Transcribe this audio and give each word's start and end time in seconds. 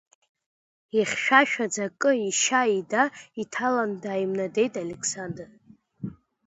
Ихьшәашәаӡа 0.99 1.85
акы 1.89 2.11
ишьа-ида 2.27 3.03
иҭаланы 3.41 3.97
дааимнадеит 4.03 4.73
Алеқсандр. 4.83 5.47